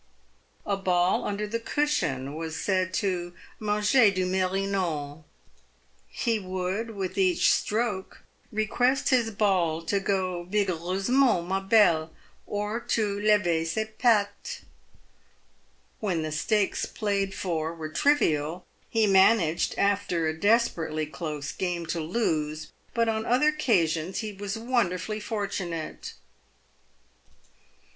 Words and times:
A 0.65 0.77
ball 0.77 1.25
under 1.25 1.45
the 1.45 1.59
cushion 1.59 2.33
was 2.33 2.59
said 2.59 2.91
to" 2.95 3.35
man 3.59 3.83
ger 3.83 4.09
du 4.09 4.25
merinos" 4.25 5.19
He 6.07 6.39
would 6.39 6.95
with 6.95 7.19
each 7.19 7.51
stroke 7.51 8.23
request 8.51 9.09
his 9.09 9.29
ball 9.29 9.83
to 9.83 9.99
go" 9.99 10.43
vigoureusement 10.51 11.45
ma 11.45 11.59
belle" 11.59 12.11
or 12.47 12.79
to" 12.79 13.19
lever 13.19 13.63
ses 13.63 13.89
pattes." 13.99 14.61
When 15.99 16.23
the 16.23 16.31
stakes 16.31 16.87
played 16.87 17.35
for 17.35 17.71
were 17.75 17.89
trivial, 17.89 18.65
he 18.89 19.05
managed 19.05 19.75
after 19.77 20.27
a 20.27 20.33
desperately 20.33 21.05
close 21.05 21.51
game 21.51 21.85
to 21.85 21.99
lose, 21.99 22.71
but 22.95 23.07
on 23.07 23.23
other 23.23 23.49
occasions 23.49 24.17
he 24.21 24.33
was 24.33 24.57
wonderfully 24.57 25.19
fortunate. 25.19 26.13